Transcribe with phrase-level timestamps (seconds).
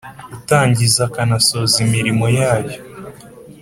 [0.37, 2.77] utangiza akanasoza imirimo yayo